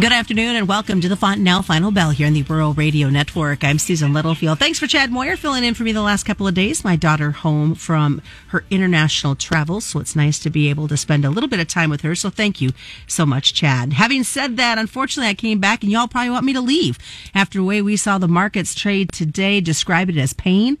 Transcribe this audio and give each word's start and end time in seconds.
Good 0.00 0.12
afternoon 0.12 0.56
and 0.56 0.66
welcome 0.66 1.02
to 1.02 1.10
the 1.10 1.16
Fontanelle 1.16 1.60
Final 1.60 1.90
Bell 1.90 2.08
here 2.08 2.26
in 2.26 2.32
the 2.32 2.42
Rural 2.44 2.72
Radio 2.72 3.10
Network. 3.10 3.62
I'm 3.62 3.78
Susan 3.78 4.14
Littlefield. 4.14 4.58
Thanks 4.58 4.78
for 4.78 4.86
Chad 4.86 5.12
Moyer 5.12 5.36
filling 5.36 5.62
in 5.62 5.74
for 5.74 5.82
me 5.82 5.92
the 5.92 6.00
last 6.00 6.24
couple 6.24 6.48
of 6.48 6.54
days. 6.54 6.82
My 6.82 6.96
daughter 6.96 7.32
home 7.32 7.74
from 7.74 8.22
her 8.46 8.64
international 8.70 9.36
travels, 9.36 9.84
so 9.84 10.00
it's 10.00 10.16
nice 10.16 10.38
to 10.38 10.48
be 10.48 10.70
able 10.70 10.88
to 10.88 10.96
spend 10.96 11.26
a 11.26 11.30
little 11.30 11.50
bit 11.50 11.60
of 11.60 11.68
time 11.68 11.90
with 11.90 12.00
her. 12.00 12.14
So 12.14 12.30
thank 12.30 12.62
you 12.62 12.70
so 13.06 13.26
much, 13.26 13.52
Chad. 13.52 13.92
Having 13.92 14.24
said 14.24 14.56
that, 14.56 14.78
unfortunately, 14.78 15.28
I 15.28 15.34
came 15.34 15.60
back 15.60 15.82
and 15.82 15.92
y'all 15.92 16.08
probably 16.08 16.30
want 16.30 16.46
me 16.46 16.54
to 16.54 16.62
leave 16.62 16.96
after 17.34 17.58
the 17.58 17.64
way 17.64 17.82
we 17.82 17.98
saw 17.98 18.16
the 18.16 18.26
markets 18.26 18.74
trade 18.74 19.12
today. 19.12 19.60
Describe 19.60 20.08
it 20.08 20.16
as 20.16 20.32
pain. 20.32 20.78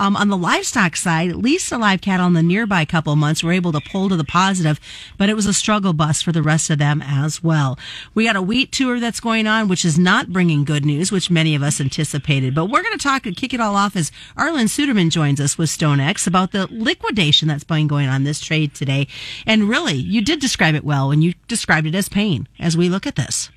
Um, 0.00 0.16
on 0.16 0.28
the 0.28 0.36
livestock 0.38 0.96
side, 0.96 1.28
at 1.28 1.36
least 1.36 1.68
the 1.68 1.76
live 1.76 2.00
cattle 2.00 2.26
in 2.26 2.32
the 2.32 2.42
nearby 2.42 2.86
couple 2.86 3.14
months 3.16 3.42
were 3.42 3.52
able 3.52 3.70
to 3.72 3.82
pull 3.82 4.08
to 4.08 4.16
the 4.16 4.24
positive, 4.24 4.80
but 5.18 5.28
it 5.28 5.36
was 5.36 5.44
a 5.44 5.52
struggle 5.52 5.92
bus 5.92 6.22
for 6.22 6.32
the 6.32 6.42
rest 6.42 6.70
of 6.70 6.78
them 6.78 7.02
as 7.04 7.42
well. 7.44 7.78
We 8.14 8.24
got 8.24 8.34
a 8.34 8.40
wheat 8.40 8.72
tour 8.72 8.98
that's 8.98 9.20
going 9.20 9.46
on, 9.46 9.68
which 9.68 9.84
is 9.84 9.98
not 9.98 10.32
bringing 10.32 10.64
good 10.64 10.86
news, 10.86 11.12
which 11.12 11.30
many 11.30 11.54
of 11.54 11.62
us 11.62 11.82
anticipated. 11.82 12.54
But 12.54 12.70
we're 12.70 12.82
going 12.82 12.96
to 12.96 13.02
talk 13.02 13.26
and 13.26 13.36
kick 13.36 13.52
it 13.52 13.60
all 13.60 13.76
off 13.76 13.94
as 13.94 14.10
Arlan 14.38 14.70
Suderman 14.70 15.10
joins 15.10 15.38
us 15.38 15.58
with 15.58 15.68
StoneX 15.68 16.26
about 16.26 16.52
the 16.52 16.66
liquidation 16.70 17.48
that's 17.48 17.64
been 17.64 17.86
going 17.86 18.08
on 18.08 18.24
this 18.24 18.40
trade 18.40 18.72
today. 18.74 19.06
And 19.44 19.68
really, 19.68 19.96
you 19.96 20.22
did 20.22 20.40
describe 20.40 20.74
it 20.74 20.82
well 20.82 21.08
when 21.08 21.20
you 21.20 21.34
described 21.46 21.86
it 21.86 21.94
as 21.94 22.08
pain 22.08 22.48
as 22.58 22.74
we 22.74 22.88
look 22.88 23.06
at 23.06 23.16
this. 23.16 23.50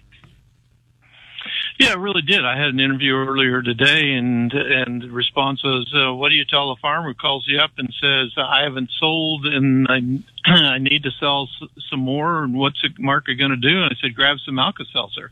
Yeah, 1.84 1.92
I 1.92 1.96
really 1.96 2.22
did. 2.22 2.46
I 2.46 2.58
had 2.58 2.70
an 2.70 2.80
interview 2.80 3.14
earlier 3.14 3.62
today, 3.62 4.14
and 4.14 4.54
and 4.54 5.02
the 5.02 5.10
response 5.12 5.62
was, 5.66 5.92
uh, 5.94 6.14
"What 6.14 6.30
do 6.30 6.36
you 6.36 6.46
tell 6.46 6.72
a 6.72 6.78
farmer 6.78 7.10
who 7.10 7.14
calls 7.14 7.46
you 7.46 7.60
up 7.60 7.72
and 7.78 7.94
says 8.00 8.32
I 8.38 8.64
haven't 8.64 8.90
sold 9.02 9.46
and 9.46 9.86
I 9.90 10.00
I 10.50 10.78
need 10.78 11.04
to 11.04 11.12
sell 11.20 11.50
s- 11.62 11.68
some 11.90 12.00
more? 12.00 12.42
And 12.46 12.54
what's 12.54 12.82
the 12.82 12.90
market 13.00 13.36
going 13.36 13.52
to 13.52 13.58
do?" 13.58 13.84
And 13.84 13.86
I 13.92 13.96
said, 14.02 14.16
"Grab 14.16 14.38
some 14.46 14.60
Alka 14.60 14.86
Seltzer." 14.94 15.32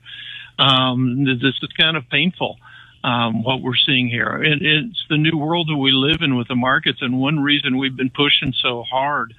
Um, 0.60 1.24
this 1.24 1.56
is 1.62 1.70
kind 1.80 1.96
of 1.96 2.10
painful. 2.10 2.58
Um, 3.02 3.44
what 3.44 3.62
we're 3.62 3.78
seeing 3.78 4.10
here, 4.10 4.44
it, 4.44 4.62
it's 4.62 5.06
the 5.10 5.18
new 5.18 5.38
world 5.38 5.70
that 5.70 5.78
we 5.78 5.92
live 5.92 6.22
in 6.22 6.36
with 6.36 6.50
the 6.50 6.56
markets, 6.56 7.00
and 7.02 7.18
one 7.20 7.40
reason 7.40 7.78
we've 7.78 7.96
been 7.96 8.12
pushing 8.12 8.54
so 8.62 8.84
hard 8.84 9.34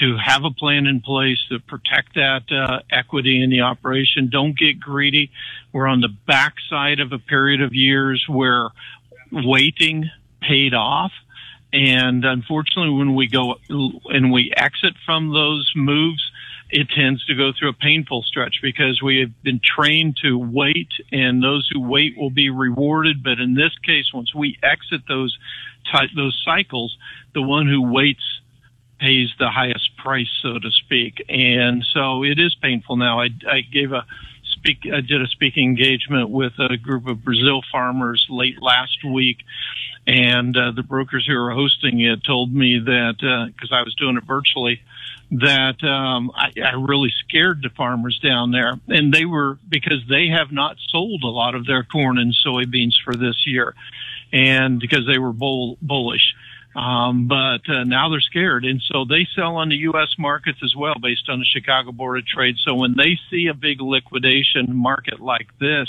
to 0.00 0.16
have 0.16 0.44
a 0.44 0.50
plan 0.50 0.86
in 0.86 1.00
place 1.00 1.38
to 1.50 1.58
protect 1.60 2.14
that 2.14 2.50
uh, 2.50 2.80
equity 2.90 3.42
in 3.42 3.50
the 3.50 3.60
operation. 3.60 4.30
Don't 4.30 4.58
get 4.58 4.80
greedy. 4.80 5.30
We're 5.72 5.86
on 5.86 6.00
the 6.00 6.14
backside 6.26 7.00
of 7.00 7.12
a 7.12 7.18
period 7.18 7.60
of 7.60 7.74
years 7.74 8.24
where 8.28 8.70
waiting 9.30 10.10
paid 10.40 10.74
off. 10.74 11.12
And 11.72 12.24
unfortunately, 12.24 12.92
when 12.92 13.14
we 13.14 13.28
go 13.28 13.56
and 13.68 14.30
we 14.32 14.52
exit 14.56 14.94
from 15.06 15.32
those 15.32 15.72
moves, 15.74 16.22
it 16.70 16.88
tends 16.88 17.24
to 17.26 17.34
go 17.34 17.52
through 17.52 17.68
a 17.68 17.74
painful 17.74 18.22
stretch 18.22 18.60
because 18.62 19.02
we 19.02 19.20
have 19.20 19.42
been 19.42 19.60
trained 19.62 20.16
to 20.22 20.38
wait 20.38 20.88
and 21.10 21.42
those 21.42 21.68
who 21.70 21.80
wait 21.80 22.16
will 22.16 22.30
be 22.30 22.48
rewarded. 22.50 23.22
But 23.22 23.40
in 23.40 23.54
this 23.54 23.72
case, 23.84 24.06
once 24.12 24.34
we 24.34 24.58
exit 24.62 25.02
those, 25.06 25.36
those 26.16 26.40
cycles, 26.44 26.96
the 27.34 27.42
one 27.42 27.66
who 27.66 27.82
waits 27.90 28.24
pays 29.02 29.30
the 29.38 29.50
highest 29.50 29.96
price, 29.96 30.30
so 30.42 30.60
to 30.60 30.70
speak. 30.70 31.24
And 31.28 31.84
so 31.92 32.22
it 32.22 32.38
is 32.38 32.54
painful 32.54 32.96
now. 32.96 33.20
I, 33.20 33.30
I 33.50 33.60
gave 33.62 33.92
a 33.92 34.06
speak, 34.44 34.86
I 34.92 35.00
did 35.00 35.20
a 35.20 35.26
speaking 35.26 35.64
engagement 35.64 36.30
with 36.30 36.52
a 36.58 36.76
group 36.76 37.08
of 37.08 37.24
Brazil 37.24 37.62
farmers 37.72 38.24
late 38.30 38.62
last 38.62 38.98
week. 39.04 39.38
And 40.06 40.56
uh, 40.56 40.70
the 40.72 40.84
brokers 40.84 41.26
who 41.26 41.34
were 41.34 41.52
hosting 41.52 42.00
it 42.00 42.24
told 42.24 42.54
me 42.54 42.78
that, 42.78 43.14
because 43.54 43.72
uh, 43.72 43.76
I 43.76 43.82
was 43.82 43.94
doing 43.96 44.16
it 44.16 44.24
virtually, 44.24 44.80
that 45.32 45.82
um, 45.82 46.30
I, 46.34 46.52
I 46.64 46.74
really 46.74 47.12
scared 47.26 47.62
the 47.62 47.70
farmers 47.70 48.18
down 48.20 48.52
there. 48.52 48.78
And 48.88 49.12
they 49.12 49.24
were, 49.24 49.58
because 49.68 50.02
they 50.08 50.28
have 50.28 50.52
not 50.52 50.76
sold 50.88 51.24
a 51.24 51.28
lot 51.28 51.54
of 51.54 51.66
their 51.66 51.82
corn 51.82 52.18
and 52.18 52.34
soybeans 52.46 52.94
for 53.04 53.14
this 53.14 53.46
year. 53.46 53.74
And 54.32 54.80
because 54.80 55.06
they 55.06 55.18
were 55.18 55.32
bull, 55.32 55.76
bullish. 55.82 56.34
Um, 56.74 57.28
but 57.28 57.68
uh, 57.68 57.84
now 57.84 58.08
they're 58.08 58.20
scared, 58.20 58.64
and 58.64 58.80
so 58.90 59.04
they 59.04 59.26
sell 59.36 59.56
on 59.56 59.68
the 59.68 59.76
U.S. 59.76 60.14
markets 60.18 60.58
as 60.64 60.74
well, 60.74 60.94
based 61.00 61.28
on 61.28 61.38
the 61.38 61.44
Chicago 61.44 61.92
Board 61.92 62.18
of 62.18 62.26
Trade. 62.26 62.56
So 62.66 62.74
when 62.74 62.94
they 62.96 63.18
see 63.30 63.48
a 63.48 63.54
big 63.54 63.80
liquidation 63.80 64.74
market 64.74 65.20
like 65.20 65.48
this, 65.58 65.88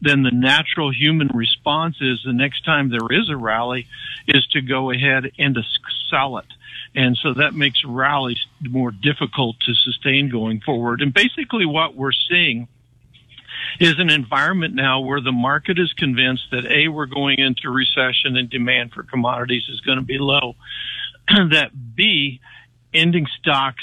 then 0.00 0.22
the 0.22 0.30
natural 0.30 0.92
human 0.92 1.28
response 1.34 1.96
is 2.00 2.20
the 2.24 2.32
next 2.32 2.64
time 2.64 2.90
there 2.90 3.10
is 3.10 3.28
a 3.30 3.36
rally 3.36 3.86
is 4.28 4.46
to 4.48 4.60
go 4.60 4.90
ahead 4.90 5.32
and 5.38 5.54
to 5.54 5.62
sell 6.10 6.38
it. 6.38 6.46
And 6.94 7.18
so 7.20 7.34
that 7.34 7.54
makes 7.54 7.84
rallies 7.84 8.38
more 8.60 8.90
difficult 8.90 9.56
to 9.60 9.74
sustain 9.74 10.30
going 10.30 10.60
forward. 10.60 11.00
And 11.02 11.12
basically 11.12 11.66
what 11.66 11.94
we're 11.94 12.12
seeing 12.12 12.68
is 13.80 13.94
an 13.98 14.10
environment 14.10 14.74
now 14.74 15.00
where 15.00 15.20
the 15.20 15.32
market 15.32 15.78
is 15.78 15.92
convinced 15.92 16.44
that 16.50 16.66
A, 16.66 16.88
we're 16.88 17.06
going 17.06 17.38
into 17.38 17.70
recession 17.70 18.36
and 18.36 18.48
demand 18.48 18.92
for 18.92 19.02
commodities 19.02 19.64
is 19.68 19.80
going 19.80 19.98
to 19.98 20.04
be 20.04 20.18
low. 20.18 20.54
that 21.28 21.70
B, 21.94 22.40
ending 22.94 23.26
stocks 23.40 23.82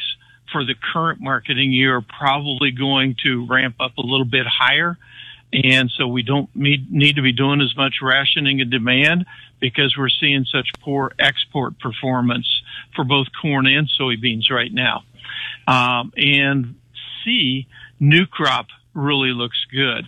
for 0.51 0.63
the 0.63 0.75
current 0.93 1.19
marketing 1.19 1.71
year 1.71 1.97
are 1.97 2.01
probably 2.01 2.71
going 2.71 3.15
to 3.23 3.45
ramp 3.47 3.75
up 3.79 3.97
a 3.97 4.01
little 4.01 4.25
bit 4.25 4.45
higher. 4.47 4.97
And 5.51 5.91
so 5.95 6.07
we 6.07 6.23
don't 6.23 6.53
need, 6.55 6.91
need 6.91 7.17
to 7.17 7.21
be 7.21 7.31
doing 7.31 7.61
as 7.61 7.75
much 7.75 7.95
rationing 8.01 8.61
of 8.61 8.71
demand 8.71 9.25
because 9.59 9.95
we're 9.97 10.09
seeing 10.09 10.45
such 10.45 10.69
poor 10.81 11.11
export 11.19 11.79
performance 11.79 12.47
for 12.95 13.03
both 13.03 13.27
corn 13.39 13.67
and 13.67 13.89
soybeans 13.99 14.49
right 14.49 14.73
now. 14.73 15.03
Um, 15.67 16.11
and 16.17 16.75
C, 17.23 17.67
new 17.99 18.25
crop 18.25 18.67
really 18.93 19.29
looks 19.29 19.65
good. 19.71 20.07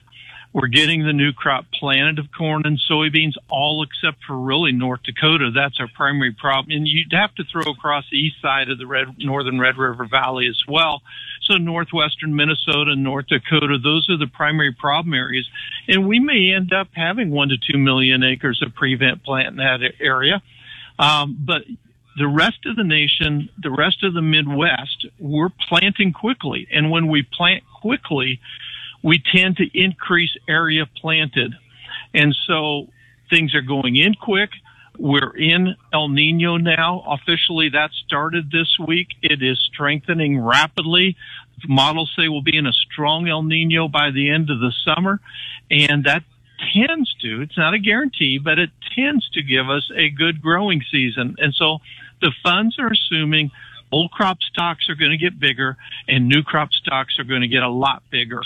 We're 0.55 0.67
getting 0.67 1.03
the 1.03 1.11
new 1.11 1.33
crop 1.33 1.65
planted 1.73 2.17
of 2.17 2.27
corn 2.31 2.61
and 2.63 2.79
soybeans, 2.89 3.33
all 3.49 3.83
except 3.83 4.23
for 4.23 4.37
really 4.39 4.71
North 4.71 5.03
Dakota. 5.03 5.51
That's 5.53 5.81
our 5.81 5.89
primary 5.89 6.31
problem. 6.31 6.77
And 6.77 6.87
you'd 6.87 7.11
have 7.11 7.35
to 7.35 7.43
throw 7.43 7.69
across 7.69 8.05
the 8.09 8.17
east 8.17 8.37
side 8.41 8.69
of 8.69 8.77
the 8.77 8.87
Red, 8.87 9.17
northern 9.17 9.59
Red 9.59 9.77
River 9.77 10.05
Valley 10.05 10.47
as 10.47 10.61
well. 10.65 11.01
So 11.41 11.57
northwestern 11.57 12.37
Minnesota 12.37 12.91
and 12.91 13.03
North 13.03 13.27
Dakota, 13.27 13.77
those 13.83 14.09
are 14.09 14.17
the 14.17 14.27
primary 14.27 14.71
problem 14.71 15.13
areas. 15.13 15.45
And 15.89 16.07
we 16.07 16.21
may 16.21 16.53
end 16.55 16.71
up 16.71 16.87
having 16.93 17.31
one 17.31 17.49
to 17.49 17.57
two 17.57 17.77
million 17.77 18.23
acres 18.23 18.61
of 18.65 18.73
prevent 18.73 19.25
plant 19.25 19.49
in 19.49 19.55
that 19.57 19.81
area. 19.99 20.41
Um, 20.97 21.37
but 21.37 21.63
the 22.17 22.29
rest 22.29 22.65
of 22.65 22.77
the 22.77 22.85
nation, 22.85 23.49
the 23.61 23.71
rest 23.71 24.05
of 24.05 24.13
the 24.13 24.21
Midwest, 24.21 25.05
we're 25.19 25.51
planting 25.67 26.13
quickly. 26.13 26.65
And 26.71 26.91
when 26.91 27.09
we 27.09 27.23
plant 27.23 27.63
quickly, 27.81 28.39
we 29.05 29.21
tend 29.31 29.55
to 29.57 29.65
increase 29.71 30.35
area 30.49 30.87
planted. 30.99 31.53
And 32.15 32.35
so 32.47 32.87
things 33.29 33.53
are 33.53 33.61
going 33.61 33.95
in 33.95 34.15
quick. 34.15 34.49
We're 34.97 35.37
in 35.37 35.75
El 35.93 36.09
Nino 36.09 36.57
now. 36.57 37.03
Officially, 37.07 37.69
that 37.69 37.91
started 38.07 38.49
this 38.51 38.77
week. 38.87 39.09
It 39.21 39.43
is 39.43 39.59
strengthening 39.71 40.39
rapidly. 40.39 41.15
Models 41.67 42.11
say 42.17 42.29
we'll 42.29 42.41
be 42.41 42.57
in 42.57 42.65
a 42.65 42.73
strong 42.73 43.27
El 43.27 43.43
Nino 43.43 43.87
by 43.87 44.09
the 44.09 44.31
end 44.31 44.49
of 44.49 44.59
the 44.59 44.73
summer. 44.83 45.21
And 45.69 46.05
that 46.05 46.23
tends 46.73 47.13
to, 47.21 47.41
it's 47.41 47.57
not 47.57 47.75
a 47.75 47.79
guarantee, 47.79 48.39
but 48.39 48.57
it 48.57 48.71
tends 48.95 49.29
to 49.31 49.43
give 49.43 49.69
us 49.69 49.87
a 49.95 50.09
good 50.09 50.41
growing 50.41 50.81
season. 50.91 51.35
And 51.37 51.53
so 51.53 51.77
the 52.21 52.31
funds 52.41 52.79
are 52.79 52.91
assuming 52.91 53.51
old 53.95 54.11
crop 54.11 54.37
stocks 54.41 54.89
are 54.89 54.95
going 54.95 55.11
to 55.11 55.17
get 55.17 55.39
bigger 55.39 55.77
and 56.09 56.27
new 56.27 56.43
crop 56.43 56.73
stocks 56.73 57.17
are 57.17 57.23
going 57.23 57.39
to 57.39 57.47
get 57.47 57.63
a 57.63 57.69
lot 57.69 58.03
bigger. 58.11 58.41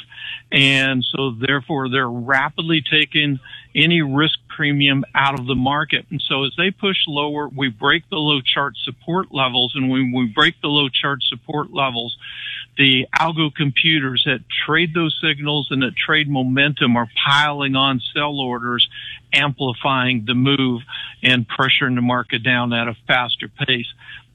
And 0.52 1.04
so 1.04 1.32
therefore 1.32 1.90
they're 1.90 2.10
rapidly 2.10 2.84
taking 2.88 3.40
any 3.74 4.04
risk 4.04 4.38
premium 4.48 5.04
out 5.16 5.40
of 5.40 5.48
the 5.48 5.56
market. 5.56 6.06
And 6.12 6.22
so 6.22 6.44
as 6.44 6.52
they 6.56 6.70
push 6.70 6.98
lower, 7.08 7.48
we 7.48 7.70
break 7.70 8.08
the 8.12 8.18
low 8.18 8.42
chart 8.42 8.76
support 8.84 9.30
levels. 9.32 9.74
And 9.74 9.90
when 9.90 10.12
we 10.12 10.28
break 10.28 10.54
the 10.62 10.68
low 10.68 10.88
chart 10.88 11.24
support 11.24 11.74
levels, 11.74 12.16
the 12.78 13.08
algo 13.20 13.54
computers 13.54 14.24
that 14.28 14.42
trade 14.68 14.94
those 14.94 15.20
signals 15.20 15.70
and 15.72 15.82
that 15.82 15.96
trade 15.96 16.30
momentum 16.30 16.96
are 16.96 17.10
piling 17.28 17.76
on 17.76 18.02
sell 18.14 18.40
orders, 18.40 18.88
amplifying 19.34 20.26
the 20.28 20.36
move 20.36 20.84
and 21.24 21.48
pressuring 21.48 21.96
the 21.96 22.02
market 22.02 22.44
down 22.44 22.72
at 22.72 22.88
a 22.88 22.96
faster 23.08 23.48
pace 23.48 23.88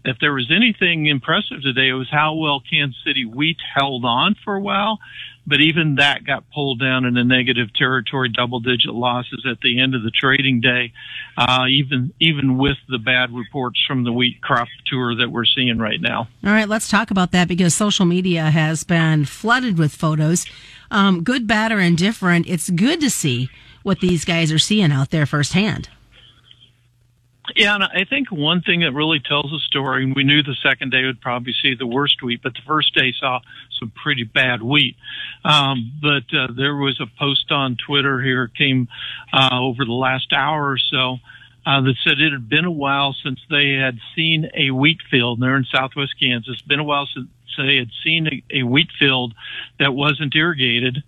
if 0.05 0.19
there 0.21 0.33
was 0.33 0.51
anything 0.55 1.07
impressive 1.07 1.63
today, 1.63 1.89
it 1.89 1.95
was 1.95 2.09
how 2.11 2.35
well 2.35 2.61
Kansas 2.61 3.01
City 3.05 3.25
wheat 3.25 3.57
held 3.75 4.05
on 4.05 4.37
for 4.45 4.55
a 4.55 4.61
while. 4.61 4.99
But 5.47 5.61
even 5.61 5.97
that 5.97 6.25
got 6.25 6.51
pulled 6.53 6.81
down 6.81 7.05
in 7.05 7.17
a 7.19 7.25
negative 7.25 7.73
territory, 7.75 8.31
double 8.31 8.61
digit 8.61 8.95
losses 8.95 9.45
at 9.51 9.61
the 9.61 9.79
end 9.79 9.95
of 9.95 10.03
the 10.03 10.11
trading 10.11 10.61
day, 10.63 10.93
uh, 11.37 11.67
even, 11.69 12.15
even 12.19 12.57
with 12.57 12.79
the 12.89 12.99
bad 12.99 13.31
reports 13.35 13.83
from 13.87 14.05
the 14.05 14.13
wheat 14.13 14.41
crop 14.41 14.69
tour 14.87 15.15
that 15.17 15.31
we're 15.31 15.45
seeing 15.45 15.79
right 15.79 16.01
now. 16.01 16.29
All 16.45 16.53
right, 16.53 16.69
let's 16.69 16.89
talk 16.89 17.11
about 17.11 17.33
that 17.33 17.47
because 17.49 17.75
social 17.75 18.07
media 18.07 18.45
has 18.51 18.85
been 18.85 19.27
flooded 19.27 19.77
with 19.77 19.95
photos. 19.95 20.47
Um, 20.91 21.23
good, 21.23 21.47
bad, 21.47 21.73
or 21.73 21.81
indifferent. 21.81 22.47
It's 22.49 22.71
good 22.71 23.01
to 23.01 23.11
see 23.11 23.51
what 23.83 24.01
these 24.01 24.25
guys 24.25 24.51
are 24.51 24.59
seeing 24.59 24.93
out 24.93 25.11
there 25.11 25.27
firsthand. 25.27 25.91
Yeah, 27.55 27.77
and 27.77 27.85
I 27.85 28.05
think 28.09 28.33
one 28.33 28.63
thing 28.63 28.81
that 28.81 28.93
really 28.93 29.21
tells 29.21 29.53
a 29.53 29.61
story, 29.61 30.03
and 30.03 30.15
we 30.15 30.25
knew 30.25 30.43
the 30.43 30.57
second 30.61 30.91
day 30.91 31.05
would 31.05 31.21
probably 31.21 31.55
see 31.63 31.75
the 31.75 31.87
worst 31.87 32.21
wheat, 32.21 32.43
but 32.43 32.55
the 32.55 32.63
first 32.67 32.95
day 32.95 33.13
saw 33.19 33.41
some 33.79 33.93
pretty 34.03 34.25
bad 34.25 34.61
wheat. 34.61 34.97
Um, 35.45 35.93
but 36.03 36.37
uh, 36.37 36.49
there 36.57 36.75
was 36.75 37.01
a 37.01 37.07
post 37.19 37.53
on 37.53 37.77
Twitter 37.77 38.21
here 38.21 38.49
came 38.49 38.89
uh, 39.33 39.51
over 39.53 39.85
the 39.85 39.93
last 39.93 40.33
hour 40.33 40.71
or 40.71 40.79
so 40.79 41.19
uh, 41.65 41.81
that 41.83 41.95
said 42.03 42.21
it 42.21 42.33
had 42.33 42.49
been 42.49 42.65
a 42.65 42.73
while 42.73 43.15
since 43.23 43.39
they 43.49 43.73
had 43.73 43.99
seen 44.17 44.51
a 44.55 44.71
wheat 44.73 44.99
field. 45.09 45.41
They're 45.41 45.57
in 45.57 45.65
southwest 45.73 46.15
Kansas. 46.19 46.61
Been 46.63 46.81
a 46.81 46.85
while 46.85 47.09
since 47.15 47.29
they 47.57 47.77
had 47.77 47.91
seen 48.03 48.27
a, 48.27 48.59
a 48.59 48.63
wheat 48.65 48.91
field 48.99 49.33
that 49.79 49.95
wasn't 49.95 50.35
irrigated 50.35 51.05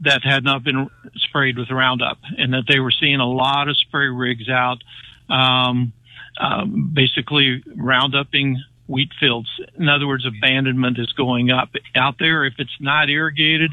that 0.00 0.22
had 0.22 0.44
not 0.44 0.62
been 0.62 0.88
sprayed 1.16 1.58
with 1.58 1.70
Roundup, 1.70 2.18
and 2.36 2.52
that 2.54 2.64
they 2.68 2.78
were 2.78 2.92
seeing 2.92 3.18
a 3.18 3.28
lot 3.28 3.68
of 3.68 3.76
spray 3.76 4.06
rigs 4.06 4.48
out, 4.48 4.82
um, 5.28 5.92
um, 6.40 6.92
basically 6.94 7.62
rounduping 7.76 8.56
wheat 8.86 9.10
fields. 9.20 9.48
In 9.78 9.88
other 9.88 10.06
words, 10.06 10.26
abandonment 10.26 10.98
is 10.98 11.12
going 11.12 11.50
up 11.50 11.70
out 11.94 12.16
there. 12.18 12.44
If 12.44 12.54
it's 12.58 12.76
not 12.80 13.10
irrigated, 13.10 13.72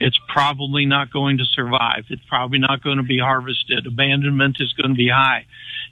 it's 0.00 0.18
probably 0.28 0.86
not 0.86 1.12
going 1.12 1.38
to 1.38 1.44
survive. 1.44 2.04
It's 2.08 2.22
probably 2.28 2.58
not 2.58 2.82
going 2.82 2.98
to 2.98 3.02
be 3.02 3.18
harvested. 3.18 3.86
Abandonment 3.86 4.56
is 4.60 4.72
going 4.72 4.90
to 4.90 4.96
be 4.96 5.08
high. 5.08 5.46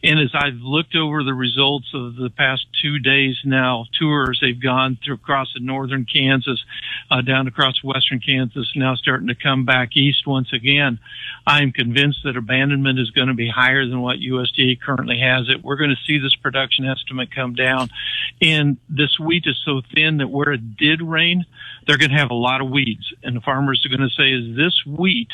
And 0.06 0.20
as 0.20 0.30
I've 0.34 0.60
looked 0.60 0.94
over 0.94 1.24
the 1.24 1.34
results 1.34 1.88
of 1.92 2.14
the 2.14 2.30
past 2.30 2.64
two 2.80 3.00
days 3.00 3.34
now, 3.44 3.86
tours 3.98 4.38
they've 4.40 4.62
gone 4.62 4.96
through 5.04 5.16
across 5.16 5.52
the 5.52 5.58
northern 5.58 6.06
Kansas, 6.06 6.62
uh, 7.10 7.22
down 7.22 7.48
across 7.48 7.82
western 7.82 8.20
Kansas, 8.20 8.70
now 8.76 8.94
starting 8.94 9.26
to 9.26 9.34
come 9.34 9.64
back 9.64 9.96
east 9.96 10.24
once 10.24 10.52
again. 10.52 11.00
I'm 11.44 11.72
convinced 11.72 12.20
that 12.22 12.36
abandonment 12.36 13.00
is 13.00 13.10
going 13.10 13.26
to 13.26 13.34
be 13.34 13.50
higher 13.50 13.84
than 13.84 14.00
what 14.00 14.20
USDA 14.20 14.80
currently 14.80 15.18
has 15.18 15.48
it. 15.48 15.64
We're 15.64 15.74
going 15.74 15.90
to 15.90 16.06
see 16.06 16.18
this 16.18 16.36
production 16.36 16.84
estimate 16.84 17.34
come 17.34 17.54
down. 17.54 17.90
And 18.40 18.76
this 18.88 19.18
wheat 19.18 19.42
is 19.46 19.60
so 19.64 19.82
thin 19.92 20.18
that 20.18 20.28
where 20.28 20.52
it 20.52 20.76
did 20.76 21.02
rain, 21.02 21.46
they're 21.84 21.98
going 21.98 22.12
to 22.12 22.18
have 22.18 22.30
a 22.30 22.34
lot 22.34 22.60
of 22.60 22.70
weeds. 22.70 23.12
And 23.24 23.34
the 23.34 23.40
farmers 23.40 23.84
are 23.84 23.88
going 23.88 24.08
to 24.08 24.14
say, 24.14 24.30
is 24.30 24.56
this 24.56 24.86
wheat 24.86 25.30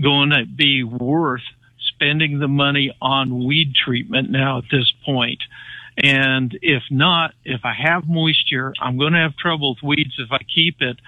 going 0.00 0.30
to 0.30 0.46
be 0.46 0.84
worth 0.84 1.42
spending 1.96 2.38
the 2.38 2.48
money 2.48 2.94
on 3.00 3.44
weed 3.44 3.74
treatment 3.74 4.30
now 4.30 4.58
at 4.58 4.64
this 4.70 4.92
point. 5.04 5.40
And 5.96 6.58
if 6.60 6.82
not, 6.90 7.32
if 7.44 7.62
I 7.64 7.72
have 7.72 8.06
moisture, 8.06 8.74
I'm 8.78 8.98
going 8.98 9.14
to 9.14 9.18
have 9.18 9.36
trouble 9.36 9.74
with 9.74 9.82
weeds 9.82 10.14
if 10.18 10.30
I 10.30 10.38
keep 10.38 10.82
it. 10.82 10.98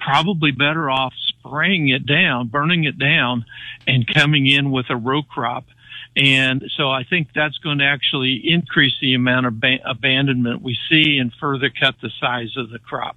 Probably 0.00 0.52
better 0.52 0.88
off 0.88 1.12
spraying 1.28 1.88
it 1.88 2.06
down, 2.06 2.48
burning 2.48 2.84
it 2.84 2.98
down, 2.98 3.44
and 3.86 4.06
coming 4.06 4.46
in 4.46 4.70
with 4.70 4.86
a 4.88 4.96
row 4.96 5.22
crop. 5.22 5.66
And 6.16 6.64
so 6.76 6.90
I 6.90 7.04
think 7.04 7.28
that's 7.34 7.58
going 7.58 7.78
to 7.78 7.84
actually 7.84 8.40
increase 8.50 8.94
the 9.00 9.14
amount 9.14 9.46
of 9.46 9.60
ba- 9.60 9.80
abandonment 9.84 10.62
we 10.62 10.78
see 10.88 11.18
and 11.18 11.32
further 11.38 11.68
cut 11.68 11.96
the 12.00 12.10
size 12.18 12.56
of 12.56 12.70
the 12.70 12.78
crop. 12.78 13.16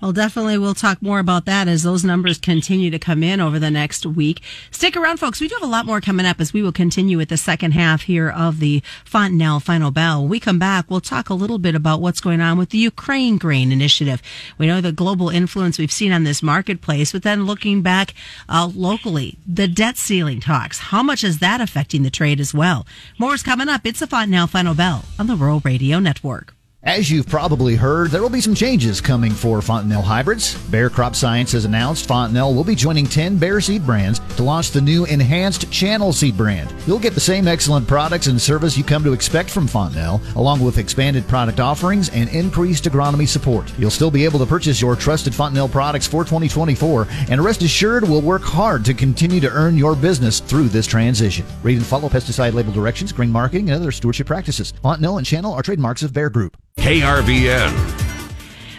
Well, 0.00 0.12
definitely 0.12 0.56
we'll 0.56 0.74
talk 0.74 1.02
more 1.02 1.18
about 1.18 1.44
that 1.44 1.68
as 1.68 1.82
those 1.82 2.04
numbers 2.04 2.38
continue 2.38 2.90
to 2.90 2.98
come 2.98 3.22
in 3.22 3.38
over 3.38 3.58
the 3.58 3.70
next 3.70 4.06
week. 4.06 4.40
Stick 4.70 4.96
around, 4.96 5.18
folks. 5.18 5.42
We 5.42 5.48
do 5.48 5.56
have 5.56 5.68
a 5.68 5.70
lot 5.70 5.84
more 5.84 6.00
coming 6.00 6.24
up 6.24 6.40
as 6.40 6.54
we 6.54 6.62
will 6.62 6.72
continue 6.72 7.18
with 7.18 7.28
the 7.28 7.36
second 7.36 7.72
half 7.72 8.02
here 8.02 8.30
of 8.30 8.60
the 8.60 8.82
Fontanelle 9.04 9.60
Final 9.60 9.90
Bell. 9.90 10.22
When 10.22 10.30
we 10.30 10.40
come 10.40 10.58
back, 10.58 10.90
we'll 10.90 11.02
talk 11.02 11.28
a 11.28 11.34
little 11.34 11.58
bit 11.58 11.74
about 11.74 12.00
what's 12.00 12.22
going 12.22 12.40
on 12.40 12.56
with 12.56 12.70
the 12.70 12.78
Ukraine 12.78 13.36
grain 13.36 13.72
initiative. 13.72 14.22
We 14.56 14.66
know 14.66 14.80
the 14.80 14.90
global 14.90 15.28
influence 15.28 15.78
we've 15.78 15.92
seen 15.92 16.12
on 16.12 16.24
this 16.24 16.42
marketplace, 16.42 17.12
but 17.12 17.22
then 17.22 17.44
looking 17.44 17.82
back 17.82 18.14
uh, 18.48 18.70
locally, 18.74 19.36
the 19.46 19.68
debt 19.68 19.98
ceiling 19.98 20.40
talks. 20.40 20.78
How 20.78 21.02
much 21.02 21.22
is 21.22 21.40
that 21.40 21.60
affecting 21.60 22.04
the 22.04 22.10
trade 22.10 22.40
as 22.40 22.54
well? 22.54 22.86
More 23.18 23.34
is 23.34 23.42
coming 23.42 23.68
up. 23.68 23.82
It's 23.84 24.00
the 24.00 24.06
Fontanelle 24.06 24.46
Final 24.46 24.74
Bell 24.74 25.04
on 25.18 25.26
the 25.26 25.36
Rural 25.36 25.60
Radio 25.62 25.98
Network. 25.98 26.54
As 26.82 27.10
you've 27.10 27.26
probably 27.26 27.76
heard, 27.76 28.10
there 28.10 28.22
will 28.22 28.30
be 28.30 28.40
some 28.40 28.54
changes 28.54 29.02
coming 29.02 29.32
for 29.32 29.60
Fontanelle 29.60 30.00
hybrids. 30.00 30.56
Bayer 30.70 30.88
Crop 30.88 31.14
Science 31.14 31.52
has 31.52 31.66
announced 31.66 32.08
Fontanelle 32.08 32.54
will 32.54 32.64
be 32.64 32.74
joining 32.74 33.04
10 33.04 33.36
Bayer 33.36 33.60
seed 33.60 33.84
brands 33.84 34.18
to 34.36 34.42
launch 34.42 34.70
the 34.70 34.80
new 34.80 35.04
enhanced 35.04 35.70
channel 35.70 36.10
seed 36.10 36.38
brand. 36.38 36.74
You'll 36.86 36.98
get 36.98 37.12
the 37.12 37.20
same 37.20 37.46
excellent 37.46 37.86
products 37.86 38.28
and 38.28 38.40
service 38.40 38.78
you 38.78 38.84
come 38.84 39.04
to 39.04 39.12
expect 39.12 39.50
from 39.50 39.66
Fontanelle, 39.68 40.22
along 40.36 40.60
with 40.60 40.78
expanded 40.78 41.28
product 41.28 41.60
offerings 41.60 42.08
and 42.08 42.30
increased 42.30 42.84
agronomy 42.84 43.28
support. 43.28 43.70
You'll 43.78 43.90
still 43.90 44.10
be 44.10 44.24
able 44.24 44.38
to 44.38 44.46
purchase 44.46 44.80
your 44.80 44.96
trusted 44.96 45.34
Fontanelle 45.34 45.68
products 45.68 46.06
for 46.06 46.24
2024, 46.24 47.06
and 47.28 47.44
rest 47.44 47.60
assured 47.60 48.08
we'll 48.08 48.22
work 48.22 48.42
hard 48.42 48.86
to 48.86 48.94
continue 48.94 49.40
to 49.40 49.50
earn 49.50 49.76
your 49.76 49.94
business 49.94 50.40
through 50.40 50.68
this 50.68 50.86
transition. 50.86 51.44
Read 51.62 51.76
and 51.76 51.86
follow 51.86 52.08
pesticide 52.08 52.54
label 52.54 52.72
directions, 52.72 53.12
grain 53.12 53.30
marketing, 53.30 53.68
and 53.68 53.78
other 53.78 53.92
stewardship 53.92 54.26
practices. 54.26 54.72
Fontanelle 54.82 55.18
and 55.18 55.26
Channel 55.26 55.52
are 55.52 55.62
trademarks 55.62 56.02
of 56.02 56.14
Bayer 56.14 56.30
Group. 56.30 56.56
KRVN. 56.80 57.90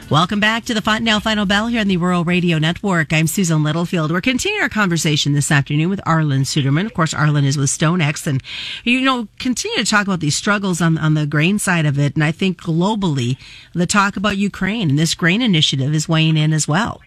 Welcome 0.10 0.40
back 0.40 0.66
to 0.66 0.74
the 0.74 0.82
Fontanelle 0.82 1.20
Final 1.20 1.46
Bell 1.46 1.68
here 1.68 1.80
on 1.80 1.88
the 1.88 1.98
Rural 1.98 2.26
Radio 2.26 2.58
Network. 2.58 3.14
I'm 3.14 3.28
Susan 3.28 3.64
Littlefield. 3.64 4.12
We're 4.12 4.20
continuing 4.20 4.62
our 4.62 4.70
conversation 4.70 5.34
this 5.34 5.52
afternoon 5.52 5.90
with 5.90 6.02
Arlan 6.06 6.42
Suderman. 6.42 6.86
Of 6.88 6.94
course, 6.94 7.14
Arlan 7.14 7.46
is 7.46 7.58
with 7.58 7.70
StoneX 7.70 8.28
and, 8.28 8.44
you 8.84 9.02
know, 9.02 9.28
continue 9.40 9.78
to 9.78 9.86
talk 9.86 10.08
about 10.08 10.20
these 10.20 10.36
struggles 10.36 10.82
on, 10.82 10.98
on 10.98 11.14
the 11.14 11.26
grain 11.26 11.60
side 11.60 11.86
of 11.86 11.98
it. 11.98 12.16
And 12.16 12.24
I 12.24 12.34
think 12.34 12.62
globally, 12.62 13.38
the 13.74 13.86
talk 13.86 14.18
about 14.18 14.36
Ukraine 14.36 14.90
and 14.90 15.00
this 15.00 15.16
grain 15.16 15.42
initiative 15.42 15.94
is 15.94 16.10
weighing 16.10 16.36
in 16.36 16.52
as 16.52 16.68
well. 16.68 17.02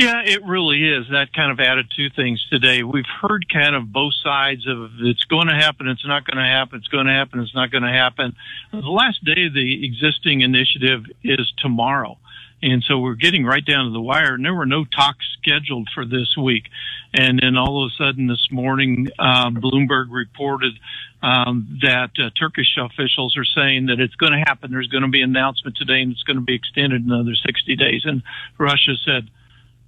Yeah, 0.00 0.22
it 0.24 0.42
really 0.46 0.82
is. 0.82 1.08
That 1.10 1.34
kind 1.34 1.52
of 1.52 1.60
added 1.60 1.92
two 1.94 2.08
things 2.08 2.42
today. 2.50 2.82
We've 2.82 3.04
heard 3.20 3.44
kind 3.52 3.74
of 3.74 3.92
both 3.92 4.14
sides 4.24 4.66
of 4.66 4.92
it's 5.00 5.24
going 5.24 5.48
to 5.48 5.54
happen, 5.54 5.88
it's 5.88 6.06
not 6.06 6.24
going 6.24 6.38
to 6.38 6.48
happen, 6.48 6.78
it's 6.78 6.88
going 6.88 7.04
to 7.04 7.12
happen, 7.12 7.40
it's 7.40 7.54
not 7.54 7.70
going 7.70 7.82
to 7.82 7.92
happen. 7.92 8.34
The 8.72 8.78
last 8.78 9.22
day 9.22 9.44
of 9.44 9.52
the 9.52 9.84
existing 9.84 10.40
initiative 10.40 11.04
is 11.22 11.52
tomorrow. 11.58 12.16
And 12.62 12.82
so 12.82 12.98
we're 12.98 13.14
getting 13.14 13.44
right 13.44 13.64
down 13.64 13.84
to 13.86 13.90
the 13.90 14.00
wire, 14.00 14.34
and 14.34 14.44
there 14.44 14.54
were 14.54 14.64
no 14.64 14.86
talks 14.86 15.26
scheduled 15.38 15.88
for 15.94 16.06
this 16.06 16.34
week. 16.34 16.64
And 17.12 17.38
then 17.42 17.58
all 17.58 17.84
of 17.84 17.90
a 17.90 18.02
sudden 18.02 18.26
this 18.26 18.48
morning, 18.50 19.08
uh, 19.18 19.50
Bloomberg 19.50 20.06
reported 20.10 20.78
um, 21.22 21.78
that 21.82 22.12
uh, 22.18 22.30
Turkish 22.38 22.78
officials 22.78 23.36
are 23.36 23.44
saying 23.44 23.86
that 23.86 24.00
it's 24.00 24.14
going 24.14 24.32
to 24.32 24.44
happen. 24.46 24.70
There's 24.70 24.88
going 24.88 25.04
to 25.04 25.08
be 25.08 25.20
an 25.20 25.36
announcement 25.36 25.76
today, 25.76 26.00
and 26.00 26.12
it's 26.12 26.22
going 26.22 26.38
to 26.38 26.42
be 26.42 26.54
extended 26.54 27.04
another 27.04 27.34
60 27.34 27.76
days. 27.76 28.02
And 28.06 28.22
Russia 28.56 28.94
said, 29.04 29.28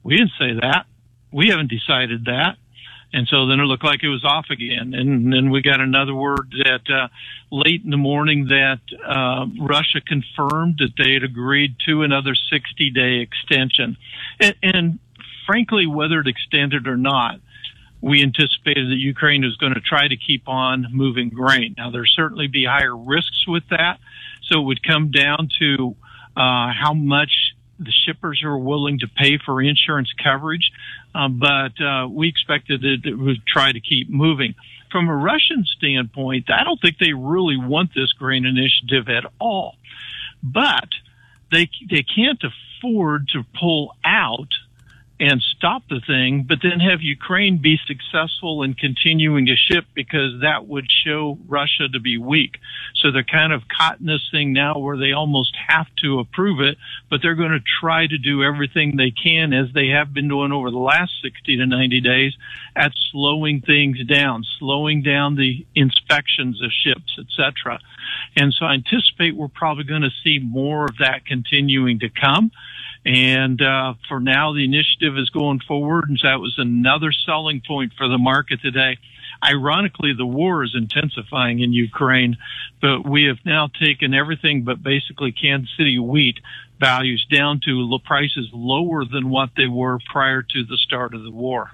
we 0.03 0.17
didn't 0.17 0.33
say 0.39 0.55
that. 0.61 0.87
We 1.33 1.49
haven't 1.49 1.71
decided 1.71 2.27
that. 2.27 2.57
And 3.15 3.29
so 3.29 3.47
then 3.47 3.61
it 3.61 3.65
looked 3.65 3.85
like 3.85 4.03
it 4.03 4.09
was 4.09 4.25
off 4.25 4.47
again. 4.51 4.95
And 4.95 5.33
then 5.33 5.51
we 5.51 5.61
got 5.61 5.81
another 5.81 6.15
word 6.15 6.55
that 6.65 6.91
uh, 6.91 7.09
late 7.51 7.83
in 7.85 7.91
the 7.91 7.99
morning 7.99 8.47
that 8.47 8.81
uh, 9.07 9.47
Russia 9.61 10.01
confirmed 10.01 10.79
that 10.79 10.95
they 10.97 11.13
had 11.13 11.23
agreed 11.23 11.77
to 11.87 12.03
another 12.03 12.35
60 12.35 12.91
day 12.91 13.21
extension. 13.21 13.99
And, 14.41 14.55
and 14.63 14.99
frankly, 15.47 15.87
whether 15.87 16.21
it 16.21 16.27
extended 16.27 16.87
or 16.87 16.97
not, 16.97 17.41
we 18.01 18.23
anticipated 18.23 18.91
that 18.91 18.97
Ukraine 18.97 19.43
was 19.45 19.57
going 19.57 19.75
to 19.75 19.81
try 19.81 20.09
to 20.09 20.17
keep 20.17 20.49
on 20.49 20.87
moving 20.91 21.29
grain. 21.29 21.75
Now, 21.77 21.91
there 21.91 22.07
certainly 22.07 22.49
be 22.49 22.65
higher 22.65 22.97
risks 22.97 23.47
with 23.47 23.63
that. 23.71 23.99
So 24.45 24.61
it 24.61 24.65
would 24.65 24.83
come 24.83 25.11
down 25.11 25.49
to 25.61 25.95
uh, 26.37 26.73
how 26.73 26.95
much 26.95 27.52
the 27.85 27.93
shippers 27.93 28.43
are 28.45 28.57
willing 28.57 28.99
to 29.01 29.09
pay 29.09 29.39
for 29.39 29.63
insurance 29.63 30.13
coverage, 30.23 30.71
uh, 31.15 31.29
but 31.29 31.81
uh, 31.81 32.09
we 32.09 32.29
expected 32.29 32.83
that 32.83 33.03
it 33.05 33.15
would 33.15 33.47
try 33.47 33.73
to 33.73 33.81
keep 33.81 34.09
moving. 34.09 34.55
From 34.91 35.09
a 35.09 35.17
Russian 35.17 35.65
standpoint, 35.65 36.51
I 36.51 36.65
don't 36.65 36.81
think 36.81 36.99
they 36.99 37.13
really 37.13 37.57
want 37.57 37.95
this 37.95 38.13
grain 38.13 38.45
initiative 38.45 39.09
at 39.09 39.25
all, 39.39 39.77
but 40.43 40.89
they 41.51 41.71
they 41.91 42.03
can't 42.03 42.43
afford 42.43 43.29
to 43.29 43.45
pull 43.59 43.95
out 44.05 44.49
and 45.21 45.41
stop 45.57 45.83
the 45.89 46.01
thing, 46.05 46.45
but 46.49 46.59
then 46.63 46.81
have 46.81 47.01
Ukraine 47.01 47.59
be 47.59 47.79
successful 47.87 48.63
in 48.63 48.75
continuing 48.75 49.47
to 49.47 49.55
ship 49.57 49.85
because 49.95 50.41
that 50.43 50.67
would 50.67 50.87
show 51.05 51.39
Russia 51.47 51.89
to 51.93 52.01
be 52.01 52.19
weak. 52.19 52.57
So 52.97 53.13
they're 53.13 53.23
kind 53.23 53.53
of 53.53 53.63
caught 53.69 54.01
in 54.01 54.07
this 54.07 54.27
thing 54.33 54.53
now 54.53 54.79
where 54.79 54.97
they 54.97 55.13
almost 55.13 55.55
have 55.69 55.87
to 56.03 56.19
approve 56.19 56.61
it, 56.61 56.77
but 57.09 57.21
they're 57.23 57.37
going 57.37 57.53
to 57.53 57.61
try 57.81 58.07
to 58.07 58.19
do 58.19 58.43
everything 58.43 58.97
they 58.97 59.13
can 59.13 59.53
as 59.53 59.69
they 59.73 59.89
have 59.89 60.13
been 60.13 60.29
doing 60.29 60.51
over 60.51 60.71
the 60.71 60.79
last 60.79 61.13
60 61.23 61.57
to 61.57 61.67
90 61.67 62.01
days 62.01 62.33
at 62.75 62.93
slowing 63.13 63.61
things 63.61 64.05
down, 64.07 64.45
slowing 64.59 65.03
down 65.03 65.37
the 65.37 65.65
inspections 65.75 66.61
of 66.63 66.71
ships, 66.73 67.19
etc. 67.19 67.79
And 68.37 68.53
so 68.53 68.67
I 68.67 68.75
anticipate 68.75 69.37
we're 69.37 69.49
probably 69.49 69.85
going 69.85 70.03
to 70.03 70.11
see 70.25 70.39
more 70.39 70.87
of 70.87 70.99
that 70.99 71.27
continuing 71.27 72.01
to 72.01 72.09
come. 72.09 72.51
And 73.05 73.61
uh, 73.61 73.95
for 74.09 74.21
now, 74.21 74.53
the 74.53 74.65
initiative 74.65 75.19
is 75.19 75.31
going 75.31 75.61
forward, 75.61 76.09
and 76.09 76.21
that 76.23 76.41
was 76.41 76.55
another 76.59 77.13
selling 77.13 77.61
point 77.67 77.93
for 77.99 78.09
the 78.09 78.19
market 78.19 78.61
today. 78.61 78.99
Ironically, 79.45 80.13
the 80.13 80.27
war 80.27 80.63
is 80.63 80.73
intensifying 80.77 81.61
in 81.61 81.73
Ukraine, 81.73 82.37
but 82.81 83.05
we 83.05 83.25
have 83.25 83.39
now 83.45 83.67
taken 83.67 84.15
everything 84.15 84.63
but 84.63 84.83
basically 84.83 85.33
Kansas 85.33 85.71
City 85.77 85.99
wheat 85.99 86.39
values 86.79 87.27
down 87.31 87.61
to 87.65 87.99
prices 88.05 88.49
lower 88.53 89.05
than 89.05 89.31
what 89.31 89.51
they 89.57 89.67
were 89.67 89.99
prior 90.11 90.43
to 90.43 90.65
the 90.65 90.77
start 90.77 91.15
of 91.15 91.25
the 91.25 91.31
war. 91.31 91.73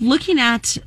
Looking 0.00 0.38
at 0.38 0.78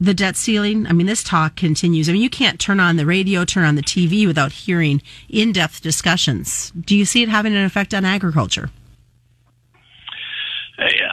the 0.00 0.14
debt 0.14 0.36
ceiling? 0.36 0.86
I 0.86 0.92
mean, 0.92 1.06
this 1.06 1.22
talk 1.22 1.56
continues. 1.56 2.08
I 2.08 2.12
mean, 2.12 2.22
you 2.22 2.30
can't 2.30 2.58
turn 2.58 2.80
on 2.80 2.96
the 2.96 3.04
radio, 3.04 3.44
turn 3.44 3.64
on 3.64 3.74
the 3.74 3.82
TV 3.82 4.26
without 4.26 4.52
hearing 4.52 5.02
in 5.28 5.52
depth 5.52 5.82
discussions. 5.82 6.70
Do 6.70 6.96
you 6.96 7.04
see 7.04 7.22
it 7.22 7.28
having 7.28 7.54
an 7.54 7.64
effect 7.64 7.92
on 7.92 8.04
agriculture? 8.04 8.70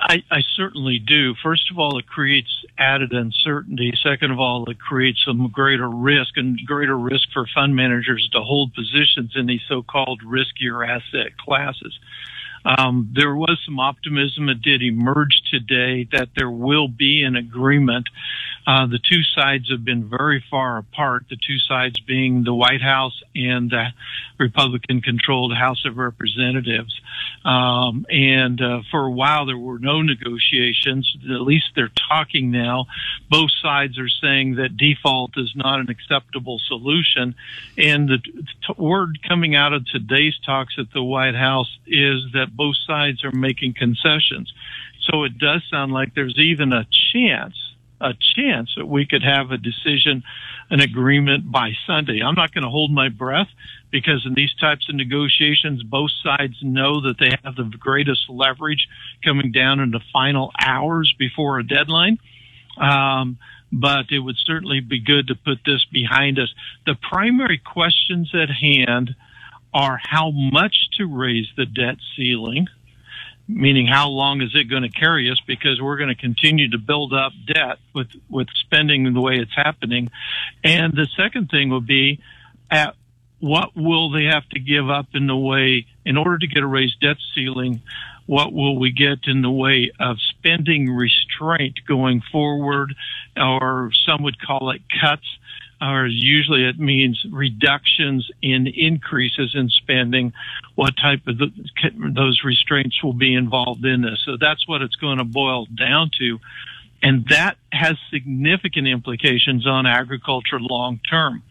I, 0.10 0.24
I, 0.32 0.42
certainly 0.56 1.00
do. 1.00 1.36
First 1.44 1.70
of 1.70 1.78
all, 1.78 1.98
it 1.98 2.08
creates 2.08 2.64
added 2.78 3.12
uncertainty. 3.12 3.92
Second 4.02 4.32
of 4.32 4.40
all, 4.40 4.64
it 4.70 4.80
creates 4.80 5.22
some 5.26 5.50
greater 5.52 5.90
risk 5.90 6.38
and 6.38 6.58
greater 6.66 6.98
risk 6.98 7.28
for 7.34 7.46
fund 7.54 7.76
managers 7.76 8.30
to 8.32 8.42
hold 8.42 8.74
positions 8.74 9.34
in 9.36 9.48
these 9.48 9.62
so-called 9.68 10.22
riskier 10.26 10.88
asset 10.88 11.38
classes. 11.38 12.00
Um, 12.64 13.12
there 13.14 13.36
was 13.36 13.60
some 13.66 13.80
optimism 13.80 14.48
that 14.48 14.62
did 14.62 14.82
emerge 14.82 15.42
today 15.52 16.08
that 16.12 16.30
there 16.36 16.52
will 16.52 16.88
be 16.88 17.24
an 17.24 17.36
agreement. 17.36 18.10
Uh, 18.66 18.88
the 18.88 19.00
two 19.00 19.24
sides 19.36 19.70
have 19.72 19.86
been 19.86 20.10
very 20.10 20.44
far 20.50 20.78
apart, 20.78 21.26
the 21.30 21.38
two 21.38 21.60
sides 21.60 22.00
being 22.02 22.44
the 22.44 22.54
White 22.54 22.82
House 22.82 23.22
and 23.36 23.70
the 23.70 23.88
Republican 24.38 25.02
controlled 25.02 25.56
House 25.56 25.86
of 25.86 25.98
Representatives. 25.98 27.00
Um, 27.46 28.06
and 28.10 28.62
uh, 28.62 28.82
for 28.92 29.06
a 29.06 29.12
while, 29.12 29.46
there 29.46 29.58
were 29.58 29.80
no 29.80 30.02
negotiations. 30.02 31.16
At 31.24 31.42
least 31.42 31.68
they're 31.76 31.92
talking 32.10 32.52
now. 32.52 32.88
Both 33.30 33.52
sides 33.62 33.98
are 33.98 34.10
saying 34.10 34.56
that 34.56 34.76
default 34.76 35.38
is 35.38 35.54
not 35.56 35.80
an 35.80 35.90
acceptable 35.90 36.60
solution. 36.68 37.36
And 37.78 38.10
the 38.10 38.18
t- 38.18 38.74
word 38.78 39.20
coming 39.28 39.56
out 39.56 39.74
of 39.74 39.86
today's 39.86 40.38
talks 40.46 40.76
at 40.78 40.92
the 40.94 41.04
White 41.04 41.36
House 41.36 41.70
is 41.86 42.24
that 42.34 42.56
both 42.56 42.76
sides 42.86 43.24
are 43.24 43.32
making 43.32 43.76
concessions. 43.76 44.52
So 45.10 45.24
it 45.24 45.38
does 45.38 45.62
sound 45.72 45.94
like 45.94 46.16
there's 46.16 46.38
even 46.38 46.74
a 46.74 46.86
chance, 47.14 47.56
a 48.00 48.14
chance 48.36 48.70
that 48.78 48.88
we 48.88 49.06
could 49.06 49.24
have 49.24 49.52
a 49.52 49.58
decision, 49.58 50.24
an 50.70 50.80
agreement 50.82 51.52
by 51.52 51.72
Sunday. 51.86 52.22
I'm 52.24 52.36
not 52.36 52.54
going 52.54 52.64
to 52.64 52.70
hold 52.70 52.92
my 52.92 53.10
breath 53.10 53.48
because 53.92 54.24
in 54.26 54.34
these 54.34 54.54
types 54.56 54.88
of 54.90 54.96
negotiations, 54.96 55.84
both 55.84 56.12
sides 56.24 56.56
know 56.62 57.02
that 57.02 57.16
they 57.20 57.32
have 57.44 57.56
the 57.56 57.72
greatest 57.80 58.30
leverage 58.30 58.88
coming 59.24 59.52
down 59.52 59.80
in 59.80 59.92
the 59.92 60.02
final 60.14 60.52
hours 60.62 61.14
before 61.18 61.60
a 61.60 61.68
deadline. 61.68 62.20
Um, 62.80 63.38
but 63.72 64.12
it 64.12 64.20
would 64.20 64.38
certainly 64.46 64.80
be 64.80 65.00
good 65.00 65.28
to 65.28 65.36
put 65.36 65.60
this 65.66 65.84
behind 65.92 66.40
us. 66.40 66.54
The 66.86 66.96
primary 66.96 67.58
questions 67.58 68.32
at 68.34 68.50
hand 68.50 69.16
are 69.74 70.00
how 70.02 70.32
much 70.32 70.90
to 70.98 71.06
raise 71.06 71.48
the 71.58 71.66
debt 71.66 71.98
ceiling, 72.16 72.68
meaning 73.48 73.88
how 73.88 74.10
long 74.10 74.42
is 74.42 74.52
it 74.54 74.66
going 74.66 74.84
to 74.84 74.90
carry 74.90 75.32
us 75.32 75.40
because 75.48 75.82
we're 75.82 75.98
going 75.98 76.10
to 76.10 76.16
continue 76.16 76.70
to 76.70 76.78
build 76.78 77.14
up 77.14 77.32
debt 77.46 77.78
with, 77.94 78.08
with 78.30 78.48
spending 78.62 79.14
the 79.14 79.22
way 79.22 79.38
it's 79.38 79.56
happening. 79.56 80.10
And 80.64 80.94
the 80.94 81.08
second 81.16 81.50
thing 81.50 81.70
would 81.70 81.88
be 81.88 82.20
at 82.70 82.96
what 83.40 83.76
will 83.76 84.10
they 84.10 84.26
have 84.26 84.48
to 84.50 84.60
give 84.60 84.90
up 84.90 85.08
in 85.14 85.28
the 85.28 85.36
way 85.36 85.86
in 86.06 86.18
order 86.18 86.38
to 86.38 86.48
get 86.48 86.64
a 86.64 86.68
raised 86.68 87.00
debt 87.00 87.18
ceiling? 87.34 87.82
What 88.26 88.52
will 88.52 88.78
we 88.78 88.92
get 88.92 89.20
in 89.28 89.42
the 89.42 89.52
way 89.52 89.92
of 90.00 90.18
spending 90.20 90.90
restraint 90.90 91.80
going 91.88 92.22
forward, 92.32 92.94
or 93.38 93.92
some 94.06 94.24
would 94.24 94.42
call 94.42 94.72
it 94.72 94.82
cuts? 95.02 95.28
Or 95.82 96.08
usually 96.08 96.66
it 96.66 96.80
means 96.80 97.24
reductions 97.32 98.30
in 98.42 98.68
increases 98.68 99.54
in 99.54 99.70
spending. 99.70 100.34
What 100.76 100.96
type 100.98 101.28
of 101.28 101.38
the, 101.38 101.52
those 102.16 102.42
restraints 102.44 103.04
will 103.04 103.14
be 103.14 103.34
involved 103.36 103.86
in 103.86 104.02
this? 104.02 104.22
So 104.26 104.38
that's 104.40 104.68
what 104.68 104.82
it's 104.82 104.96
going 104.96 105.20
to 105.20 105.24
boil 105.24 105.66
down 105.66 106.12
to. 106.20 106.40
And 107.02 107.28
that 107.30 107.58
has 107.72 107.96
significant 108.12 108.88
implications 108.88 109.68
on 109.68 109.86
agriculture 109.86 110.60
long 110.60 111.00
term 111.10 111.44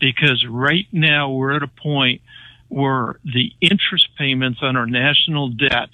because 0.00 0.44
right 0.48 0.86
now 0.92 1.30
we're 1.30 1.56
at 1.56 1.62
a 1.62 1.68
point 1.68 2.20
where 2.68 3.16
the 3.24 3.52
interest 3.60 4.08
payments 4.16 4.60
on 4.62 4.76
our 4.76 4.86
national 4.86 5.48
debt 5.48 5.90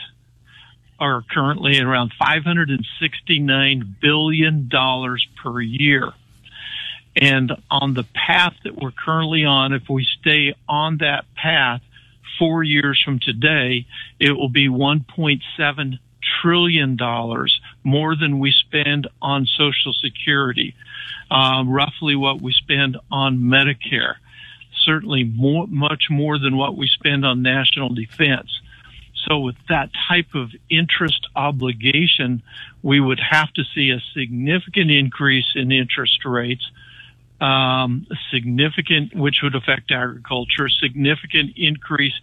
are 0.98 1.22
currently 1.30 1.80
around 1.80 2.12
$569 2.20 4.00
billion 4.00 4.68
per 5.42 5.60
year. 5.60 6.12
And 7.16 7.52
on 7.70 7.94
the 7.94 8.04
path 8.14 8.54
that 8.64 8.76
we're 8.76 8.92
currently 8.92 9.44
on, 9.44 9.72
if 9.72 9.88
we 9.88 10.06
stay 10.20 10.54
on 10.68 10.98
that 10.98 11.24
path 11.34 11.82
four 12.38 12.62
years 12.62 13.00
from 13.04 13.18
today, 13.18 13.86
it 14.18 14.32
will 14.32 14.48
be 14.48 14.68
$1.7 14.68 15.98
trillion 16.40 16.98
more 17.84 18.16
than 18.16 18.38
we 18.38 18.52
spend 18.52 19.08
on 19.20 19.46
Social 19.46 19.92
Security, 19.92 20.74
uh, 21.30 21.64
roughly 21.66 22.14
what 22.16 22.40
we 22.40 22.52
spend 22.52 22.96
on 23.10 23.38
Medicare, 23.38 24.14
certainly 24.84 25.24
more, 25.24 25.66
much 25.66 26.04
more 26.10 26.38
than 26.38 26.56
what 26.56 26.76
we 26.76 26.88
spend 26.88 27.26
on 27.26 27.42
national 27.42 27.90
defense. 27.90 28.60
So 29.28 29.40
with 29.40 29.56
that 29.68 29.90
type 30.08 30.34
of 30.34 30.50
interest 30.70 31.26
obligation, 31.36 32.42
we 32.82 33.00
would 33.00 33.20
have 33.20 33.52
to 33.54 33.64
see 33.74 33.90
a 33.90 34.00
significant 34.14 34.90
increase 34.90 35.52
in 35.54 35.72
interest 35.72 36.24
rates 36.24 36.66
um, 37.40 38.06
significant, 38.32 39.14
which 39.14 39.36
would 39.42 39.54
affect 39.54 39.90
agriculture, 39.90 40.68
significant 40.68 41.52
increase 41.56 42.14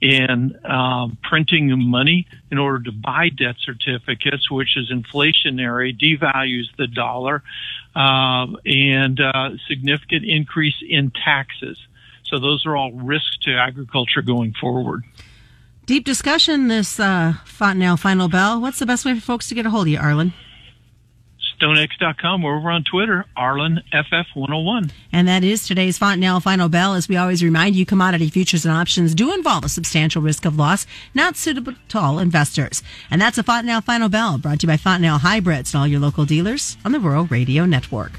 in 0.00 0.58
um, 0.64 1.18
printing 1.22 1.72
money 1.88 2.26
in 2.50 2.58
order 2.58 2.84
to 2.84 2.92
buy 2.92 3.28
debt 3.28 3.56
certificates, 3.64 4.50
which 4.50 4.76
is 4.76 4.90
inflationary, 4.90 5.96
devalues 5.98 6.66
the 6.78 6.86
dollar, 6.86 7.42
uh, 7.94 8.46
and 8.64 9.20
uh, 9.20 9.50
significant 9.68 10.24
increase 10.24 10.76
in 10.88 11.10
taxes. 11.10 11.76
So 12.24 12.38
those 12.38 12.64
are 12.64 12.76
all 12.76 12.92
risks 12.92 13.36
to 13.42 13.56
agriculture 13.56 14.22
going 14.22 14.54
forward. 14.54 15.02
Deep 15.86 16.04
discussion 16.04 16.68
this 16.68 17.00
uh, 17.00 17.34
Final 17.44 18.28
Bell. 18.28 18.60
What's 18.60 18.78
the 18.78 18.86
best 18.86 19.04
way 19.04 19.14
for 19.14 19.20
folks 19.20 19.48
to 19.48 19.56
get 19.56 19.66
a 19.66 19.70
hold 19.70 19.88
of 19.88 19.88
you, 19.88 19.98
Arlan? 19.98 20.32
StoneX.com. 21.60 22.42
We're 22.42 22.56
over 22.56 22.70
on 22.70 22.84
Twitter, 22.84 23.26
ArlanFF101. 23.36 24.90
And 25.12 25.28
that 25.28 25.44
is 25.44 25.66
today's 25.66 25.98
Fontanelle 25.98 26.40
Final 26.40 26.68
Bell. 26.68 26.94
As 26.94 27.08
we 27.08 27.16
always 27.16 27.42
remind 27.42 27.76
you, 27.76 27.84
commodity 27.84 28.30
futures 28.30 28.64
and 28.64 28.74
options 28.74 29.14
do 29.14 29.32
involve 29.34 29.64
a 29.64 29.68
substantial 29.68 30.22
risk 30.22 30.44
of 30.44 30.56
loss, 30.56 30.86
not 31.14 31.36
suitable 31.36 31.74
to 31.88 31.98
all 31.98 32.18
investors. 32.18 32.82
And 33.10 33.20
that's 33.20 33.38
a 33.38 33.42
Fontanelle 33.42 33.82
Final 33.82 34.08
Bell 34.08 34.38
brought 34.38 34.60
to 34.60 34.66
you 34.66 34.72
by 34.72 34.76
Fontanelle 34.76 35.18
Hybrids 35.18 35.74
and 35.74 35.80
all 35.80 35.86
your 35.86 36.00
local 36.00 36.24
dealers 36.24 36.76
on 36.84 36.92
the 36.92 37.00
Rural 37.00 37.26
Radio 37.26 37.66
Network. 37.66 38.12